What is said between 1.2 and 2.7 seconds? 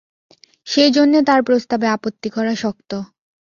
তার প্রস্তাবে আপত্তি করা